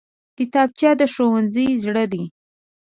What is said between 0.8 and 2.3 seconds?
د ښوونځي زړه دی